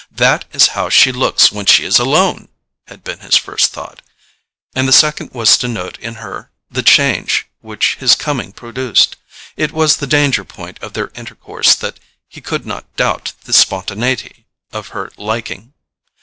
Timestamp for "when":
1.51-1.67